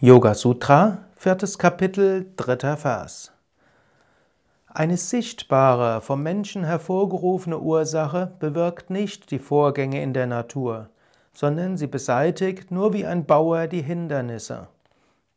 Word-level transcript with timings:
Yoga 0.00 0.34
Sutra, 0.34 0.98
viertes 1.16 1.58
Kapitel, 1.58 2.30
dritter 2.36 2.76
Vers. 2.76 3.32
Eine 4.68 4.96
sichtbare, 4.96 6.00
vom 6.02 6.22
Menschen 6.22 6.62
hervorgerufene 6.62 7.58
Ursache 7.58 8.30
bewirkt 8.38 8.90
nicht 8.90 9.32
die 9.32 9.40
Vorgänge 9.40 10.00
in 10.00 10.14
der 10.14 10.28
Natur, 10.28 10.88
sondern 11.32 11.76
sie 11.76 11.88
beseitigt 11.88 12.70
nur 12.70 12.92
wie 12.92 13.06
ein 13.06 13.26
Bauer 13.26 13.66
die 13.66 13.82
Hindernisse. 13.82 14.68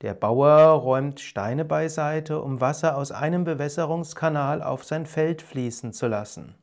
Der 0.02 0.14
Bauer 0.14 0.80
räumt 0.80 1.20
Steine 1.22 1.66
beiseite, 1.66 2.40
um 2.40 2.62
Wasser 2.62 2.98
aus 2.98 3.12
einem 3.12 3.46
Bewässerungskanal 3.46 4.62
auf 4.62 4.84
sein 4.84 5.08
Feld 5.08 5.42
fließen 5.42 5.92
zu 5.92 6.06
lassen. 6.06 6.54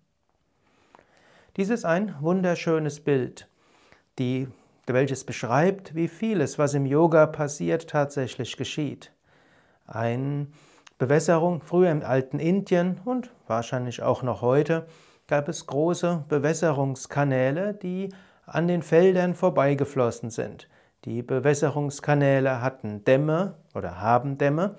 Dies 1.57 1.69
ist 1.69 1.85
ein 1.85 2.15
wunderschönes 2.21 3.01
Bild. 3.01 3.49
Die 4.21 4.47
welches 4.93 5.25
beschreibt, 5.25 5.95
wie 5.95 6.09
vieles, 6.09 6.59
was 6.59 6.75
im 6.75 6.87
Yoga 6.87 7.27
passiert, 7.27 7.89
tatsächlich 7.89 8.57
geschieht. 8.57 9.13
Eine 9.87 10.49
Bewässerung, 10.99 11.63
früher 11.63 11.91
im 11.91 12.03
alten 12.03 12.39
Indien 12.39 13.01
und 13.05 13.31
wahrscheinlich 13.47 14.03
auch 14.03 14.23
noch 14.23 14.43
heute, 14.43 14.87
gab 15.27 15.49
es 15.49 15.67
große 15.67 16.25
Bewässerungskanäle, 16.29 17.75
die 17.75 18.09
an 18.47 18.67
den 18.67 18.83
Feldern 18.83 19.35
vorbeigeflossen 19.35 20.31
sind. 20.31 20.69
Die 21.05 21.23
Bewässerungskanäle 21.23 22.61
hatten 22.61 23.05
Dämme 23.05 23.55
oder 23.75 24.01
haben 24.01 24.39
Dämme 24.39 24.75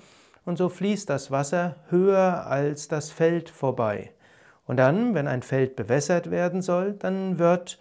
und 0.45 0.57
so 0.57 0.67
fließt 0.67 1.09
das 1.09 1.31
Wasser 1.31 1.75
höher 1.89 2.45
als 2.47 2.87
das 2.87 3.11
Feld 3.11 3.49
vorbei. 3.49 4.11
Und 4.65 4.77
dann, 4.77 5.15
wenn 5.15 5.27
ein 5.27 5.41
Feld 5.41 5.75
bewässert 5.75 6.29
werden 6.29 6.61
soll, 6.61 6.93
dann 6.93 7.39
wird 7.39 7.79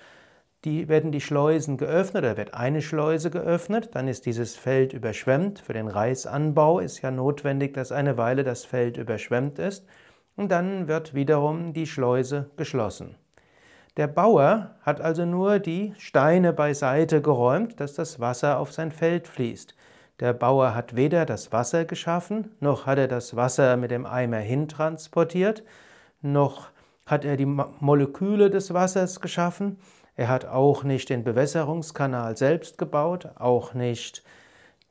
die, 0.69 0.89
werden 0.89 1.13
die 1.13 1.21
Schleusen 1.21 1.79
geöffnet 1.79 2.25
oder 2.25 2.37
wird 2.37 2.53
eine 2.53 2.83
Schleuse 2.83 3.31
geöffnet, 3.31 3.91
dann 3.95 4.07
ist 4.07 4.27
dieses 4.27 4.55
Feld 4.55 4.93
überschwemmt. 4.93 5.61
Für 5.61 5.73
den 5.73 5.89
Reisanbau 5.89 6.79
ist 6.79 7.01
ja 7.01 7.11
notwendig, 7.11 7.73
dass 7.73 7.91
eine 7.91 8.19
Weile 8.19 8.45
das 8.45 8.67
Feld 8.67 8.99
überschwemmt 8.99 9.59
ist 9.59 9.87
und 10.37 10.53
dann 10.53 10.87
wird 10.87 11.15
wiederum 11.15 11.73
die 11.73 11.87
Schleuse 11.87 12.51
geschlossen. 12.57 13.17
Der 13.97 14.09
Bauer 14.09 14.77
hat 14.83 15.01
also 15.01 15.25
nur 15.25 15.59
die 15.59 15.95
Steine 15.99 16.53
beiseite 16.53 17.23
geräumt, 17.23 17.81
dass 17.81 17.95
das 17.95 18.21
Wasser 18.21 18.59
auf 18.59 18.73
sein 18.73 18.93
Feld 18.93 19.27
fließt. 19.27 19.75
Der 20.21 20.35
Bauer 20.35 20.75
hat 20.75 20.95
weder 20.95 21.25
das 21.25 21.51
Wasser 21.51 21.85
geschaffen, 21.85 22.53
noch 22.61 22.87
hat 22.87 22.99
er 22.99 23.09
das 23.09 23.37
Wasser 23.37 23.77
mit 23.77 23.91
dem 23.91 24.05
Eimer 24.05 24.39
hintransportiert, 24.39 25.65
noch 26.21 26.69
hat 27.07 27.25
er 27.25 27.37
die 27.37 27.47
Moleküle 27.47 28.51
des 28.51 28.75
Wassers 28.75 29.21
geschaffen, 29.21 29.79
er 30.19 30.27
hat 30.27 30.47
auch 30.47 30.83
nicht 30.83 31.11
den 31.11 31.23
Bewässerungskanal 31.23 32.37
selbst 32.37 32.77
gebaut, 32.77 33.29
auch 33.37 33.73
nicht 33.73 34.25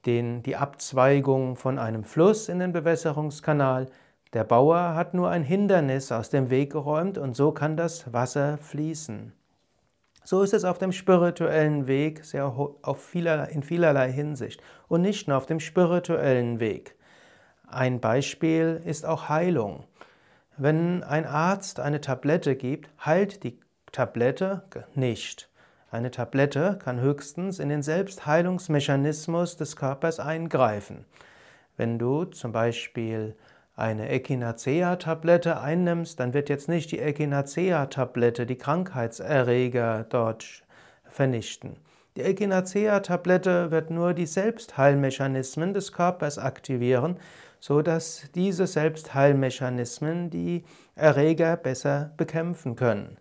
den, 0.05 0.41
die 0.41 0.55
Abzweigung 0.55 1.57
von 1.57 1.79
einem 1.79 2.05
Fluss 2.05 2.47
in 2.47 2.59
den 2.59 2.71
Bewässerungskanal. 2.71 3.87
Der 4.31 4.45
Bauer 4.45 4.95
hat 4.95 5.13
nur 5.13 5.29
ein 5.29 5.43
Hindernis 5.43 6.13
aus 6.13 6.29
dem 6.29 6.49
Weg 6.49 6.71
geräumt 6.71 7.17
und 7.17 7.35
so 7.35 7.51
kann 7.51 7.75
das 7.75 8.13
Wasser 8.13 8.57
fließen. 8.57 9.33
So 10.23 10.43
ist 10.43 10.53
es 10.53 10.63
auf 10.63 10.77
dem 10.77 10.93
spirituellen 10.93 11.87
Weg 11.87 12.23
sehr 12.23 12.45
auf 12.45 13.03
vielerlei, 13.03 13.49
in 13.49 13.63
vielerlei 13.63 14.09
Hinsicht 14.09 14.63
und 14.87 15.01
nicht 15.01 15.27
nur 15.27 15.35
auf 15.35 15.45
dem 15.45 15.59
spirituellen 15.59 16.61
Weg. 16.61 16.95
Ein 17.67 17.99
Beispiel 17.99 18.81
ist 18.85 19.05
auch 19.05 19.27
Heilung. 19.27 19.83
Wenn 20.55 21.03
ein 21.03 21.25
Arzt 21.25 21.81
eine 21.81 21.99
Tablette 21.99 22.55
gibt, 22.55 22.89
heilt 23.05 23.43
die 23.43 23.59
Tablette 23.97 24.61
nicht. 24.93 25.49
Eine 25.89 26.11
Tablette 26.11 26.77
kann 26.77 27.01
höchstens 27.01 27.57
in 27.57 27.69
den 27.69 27.81
Selbstheilungsmechanismus 27.81 29.57
des 29.57 29.75
Körpers 29.75 30.19
eingreifen. 30.19 31.05
Wenn 31.77 31.97
du 31.97 32.25
zum 32.25 32.51
Beispiel 32.51 33.35
eine 33.75 34.09
Echinacea-Tablette 34.09 35.59
einnimmst, 35.59 36.19
dann 36.19 36.35
wird 36.35 36.47
jetzt 36.47 36.69
nicht 36.69 36.91
die 36.91 36.99
Echinacea-Tablette 36.99 38.45
die 38.45 38.59
Krankheitserreger 38.59 40.05
dort 40.07 40.45
vernichten. 41.05 41.77
Die 42.17 42.21
Echinacea-Tablette 42.21 43.71
wird 43.71 43.89
nur 43.89 44.13
die 44.13 44.27
Selbstheilmechanismen 44.27 45.73
des 45.73 45.91
Körpers 45.91 46.37
aktivieren, 46.37 47.17
so 47.59 47.81
dass 47.81 48.29
diese 48.35 48.67
Selbstheilmechanismen 48.67 50.29
die 50.29 50.65
Erreger 50.93 51.57
besser 51.57 52.11
bekämpfen 52.15 52.75
können. 52.75 53.17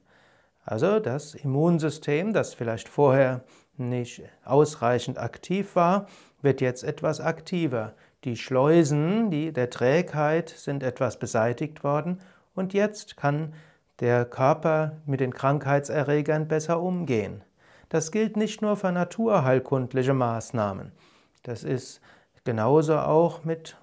Also 0.66 0.98
das 0.98 1.36
Immunsystem, 1.36 2.32
das 2.32 2.52
vielleicht 2.52 2.88
vorher 2.88 3.44
nicht 3.76 4.22
ausreichend 4.44 5.16
aktiv 5.16 5.76
war, 5.76 6.06
wird 6.42 6.60
jetzt 6.60 6.82
etwas 6.82 7.20
aktiver. 7.20 7.94
Die 8.24 8.36
Schleusen 8.36 9.30
die 9.30 9.52
der 9.52 9.70
Trägheit 9.70 10.48
sind 10.48 10.82
etwas 10.82 11.20
beseitigt 11.20 11.84
worden 11.84 12.20
und 12.54 12.74
jetzt 12.74 13.16
kann 13.16 13.54
der 14.00 14.24
Körper 14.24 14.96
mit 15.06 15.20
den 15.20 15.32
Krankheitserregern 15.32 16.48
besser 16.48 16.82
umgehen. 16.82 17.44
Das 17.88 18.10
gilt 18.10 18.36
nicht 18.36 18.60
nur 18.60 18.76
für 18.76 18.90
naturheilkundliche 18.90 20.14
Maßnahmen. 20.14 20.90
Das 21.44 21.62
ist 21.62 22.00
genauso 22.42 22.98
auch 22.98 23.44
mit, 23.44 23.76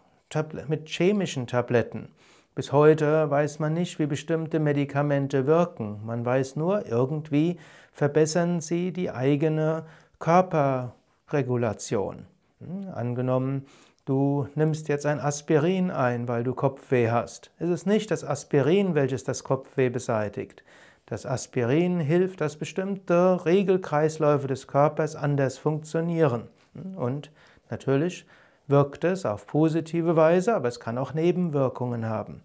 mit 0.68 0.90
chemischen 0.90 1.48
Tabletten. 1.48 2.10
Bis 2.56 2.72
heute 2.72 3.30
weiß 3.32 3.58
man 3.58 3.74
nicht, 3.74 3.98
wie 3.98 4.06
bestimmte 4.06 4.60
Medikamente 4.60 5.48
wirken. 5.48 6.02
Man 6.06 6.24
weiß 6.24 6.56
nur, 6.56 6.86
irgendwie 6.86 7.58
verbessern 7.92 8.62
sie 8.62 8.94
die 8.94 9.10
eigene 9.10 9.86
Körperregulation. 10.20 12.28
Hm, 12.60 12.90
angenommen, 12.94 13.66
du 14.06 14.48
nimmst 14.54 14.88
jetzt 14.88 15.08
ein 15.08 15.20
Aspirin 15.20 15.90
ein, 15.90 16.28
weil 16.28 16.44
du 16.44 16.54
Kopfweh 16.54 17.10
hast. 17.10 17.50
Es 17.58 17.72
ist 17.72 17.88
nicht 17.88 18.12
das 18.12 18.24
Aspirin, 18.24 18.94
welches 18.94 19.24
das 19.24 19.44
Kopfweh 19.44 19.90
beseitigt. 19.90 20.64
Das 21.08 21.26
Aspirin 21.26 22.00
hilft, 22.00 22.40
dass 22.40 22.58
bestimmte 22.58 23.44
Regelkreisläufe 23.46 24.46
des 24.46 24.68
Körpers 24.68 25.16
anders 25.16 25.58
funktionieren. 25.58 26.50
Hm, 26.76 26.98
und 26.98 27.32
natürlich 27.72 28.28
wirkt 28.68 29.04
es 29.04 29.26
auf 29.26 29.48
positive 29.48 30.16
Weise, 30.16 30.56
aber 30.56 30.68
es 30.68 30.80
kann 30.80 30.98
auch 30.98 31.14
Nebenwirkungen 31.14 32.08
haben. 32.08 32.42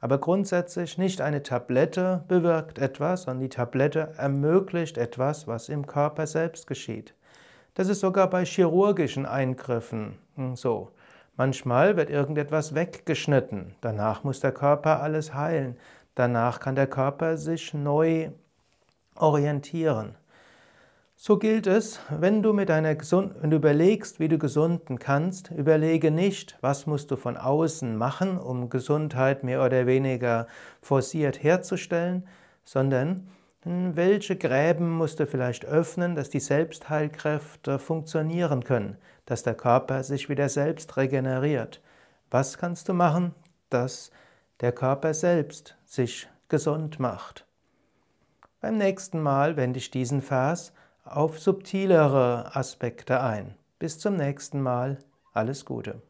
Aber 0.00 0.18
grundsätzlich 0.18 0.96
nicht 0.96 1.20
eine 1.20 1.42
Tablette 1.42 2.24
bewirkt 2.26 2.78
etwas, 2.78 3.22
sondern 3.22 3.42
die 3.42 3.50
Tablette 3.50 4.14
ermöglicht 4.16 4.96
etwas, 4.96 5.46
was 5.46 5.68
im 5.68 5.86
Körper 5.86 6.26
selbst 6.26 6.66
geschieht. 6.66 7.14
Das 7.74 7.88
ist 7.88 8.00
sogar 8.00 8.28
bei 8.30 8.44
chirurgischen 8.44 9.26
Eingriffen 9.26 10.18
hm, 10.36 10.56
so. 10.56 10.90
Manchmal 11.36 11.96
wird 11.96 12.10
irgendetwas 12.10 12.74
weggeschnitten, 12.74 13.74
danach 13.80 14.24
muss 14.24 14.40
der 14.40 14.52
Körper 14.52 15.00
alles 15.00 15.32
heilen, 15.32 15.78
danach 16.14 16.60
kann 16.60 16.74
der 16.74 16.86
Körper 16.86 17.38
sich 17.38 17.72
neu 17.72 18.30
orientieren. 19.14 20.16
So 21.22 21.36
gilt 21.36 21.66
es, 21.66 22.00
wenn 22.08 22.42
du, 22.42 22.54
mit 22.54 22.70
deiner 22.70 22.94
Gesund 22.94 23.34
wenn 23.42 23.50
du 23.50 23.58
überlegst, 23.58 24.20
wie 24.20 24.28
du 24.28 24.38
gesunden 24.38 24.98
kannst, 24.98 25.50
überlege 25.50 26.10
nicht, 26.10 26.56
was 26.62 26.86
musst 26.86 27.10
du 27.10 27.16
von 27.16 27.36
außen 27.36 27.94
machen, 27.94 28.38
um 28.38 28.70
Gesundheit 28.70 29.44
mehr 29.44 29.62
oder 29.62 29.84
weniger 29.84 30.46
forciert 30.80 31.42
herzustellen, 31.42 32.26
sondern 32.64 33.28
hm, 33.64 33.96
welche 33.96 34.34
Gräben 34.34 34.88
musst 34.88 35.20
du 35.20 35.26
vielleicht 35.26 35.66
öffnen, 35.66 36.14
dass 36.14 36.30
die 36.30 36.40
Selbstheilkräfte 36.40 37.78
funktionieren 37.78 38.64
können, 38.64 38.96
dass 39.26 39.42
der 39.42 39.54
Körper 39.54 40.02
sich 40.04 40.30
wieder 40.30 40.48
selbst 40.48 40.96
regeneriert. 40.96 41.82
Was 42.30 42.56
kannst 42.56 42.88
du 42.88 42.94
machen, 42.94 43.34
dass 43.68 44.10
der 44.62 44.72
Körper 44.72 45.12
selbst 45.12 45.76
sich 45.84 46.30
gesund 46.48 46.98
macht? 46.98 47.44
Beim 48.62 48.78
nächsten 48.78 49.20
Mal 49.20 49.58
wende 49.58 49.76
ich 49.80 49.90
diesen 49.90 50.22
Vers 50.22 50.72
auf 51.04 51.38
subtilere 51.38 52.54
Aspekte 52.54 53.20
ein. 53.20 53.56
Bis 53.78 53.98
zum 53.98 54.16
nächsten 54.16 54.60
Mal. 54.60 54.98
Alles 55.32 55.64
Gute. 55.64 56.02